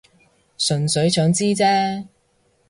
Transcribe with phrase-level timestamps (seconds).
[0.57, 2.07] 純粹想知啫